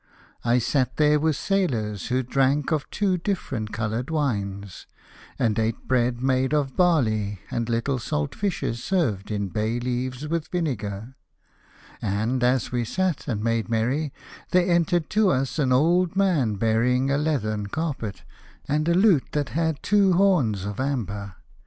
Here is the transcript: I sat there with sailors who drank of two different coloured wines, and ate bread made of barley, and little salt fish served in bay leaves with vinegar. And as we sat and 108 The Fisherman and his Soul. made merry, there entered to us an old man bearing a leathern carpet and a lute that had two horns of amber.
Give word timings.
I 0.43 0.57
sat 0.57 0.97
there 0.97 1.19
with 1.19 1.35
sailors 1.35 2.07
who 2.07 2.23
drank 2.23 2.71
of 2.71 2.89
two 2.89 3.19
different 3.19 3.71
coloured 3.71 4.09
wines, 4.09 4.87
and 5.37 5.59
ate 5.59 5.87
bread 5.87 6.23
made 6.23 6.55
of 6.55 6.75
barley, 6.75 7.41
and 7.51 7.69
little 7.69 7.99
salt 7.99 8.33
fish 8.33 8.63
served 8.83 9.29
in 9.29 9.49
bay 9.49 9.79
leaves 9.79 10.27
with 10.27 10.47
vinegar. 10.47 11.13
And 12.01 12.43
as 12.43 12.71
we 12.71 12.83
sat 12.83 13.27
and 13.27 13.43
108 13.43 13.61
The 13.61 13.67
Fisherman 13.69 13.83
and 13.83 13.93
his 13.93 14.03
Soul. 14.07 14.07
made 14.07 14.09
merry, 14.59 14.65
there 14.65 14.75
entered 14.75 15.09
to 15.11 15.29
us 15.29 15.59
an 15.59 15.71
old 15.71 16.15
man 16.15 16.55
bearing 16.55 17.11
a 17.11 17.17
leathern 17.19 17.67
carpet 17.67 18.23
and 18.67 18.89
a 18.89 18.95
lute 18.95 19.33
that 19.33 19.49
had 19.49 19.83
two 19.83 20.13
horns 20.13 20.65
of 20.65 20.79
amber. 20.79 21.35